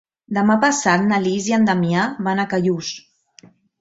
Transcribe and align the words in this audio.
Demà 0.35 0.53
passat 0.61 1.03
na 1.11 1.19
Lis 1.25 1.49
i 1.51 1.55
en 1.59 1.67
Damià 1.69 2.07
van 2.29 2.41
a 2.41 2.47
Callús. 2.55 2.91